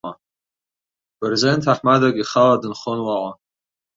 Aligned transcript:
Бырзен 1.17 1.57
ҭаҳмадак 1.63 2.15
ихала 2.21 2.61
дынхон 2.61 2.99
уаҟа. 3.05 3.31